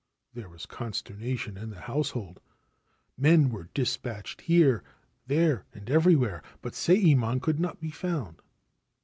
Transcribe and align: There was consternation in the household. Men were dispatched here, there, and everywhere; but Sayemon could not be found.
There 0.33 0.49
was 0.49 0.65
consternation 0.65 1.57
in 1.59 1.69
the 1.69 1.81
household. 1.81 2.39
Men 3.19 3.49
were 3.51 3.69
dispatched 3.75 4.41
here, 4.41 4.83
there, 5.27 5.67
and 5.75 5.87
everywhere; 5.91 6.41
but 6.63 6.73
Sayemon 6.73 7.39
could 7.39 7.59
not 7.59 7.79
be 7.79 7.91
found. 7.91 8.41